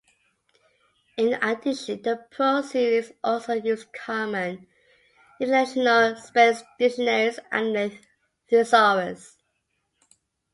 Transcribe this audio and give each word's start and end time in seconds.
In 1.17 1.35
addition, 1.43 2.01
the 2.01 2.25
Pro 2.31 2.63
series 2.63 3.11
also 3.23 3.53
used 3.53 3.93
common 3.93 4.65
international 5.39 6.15
spelling 6.15 6.57
dictionaries 6.79 7.39
and 7.51 7.77
a 7.77 7.91
thesaurus. 8.49 9.37